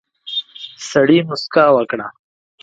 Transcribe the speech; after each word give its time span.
سړي 0.89 1.19
موسکا 1.27 1.65
وکړه. 1.75 2.07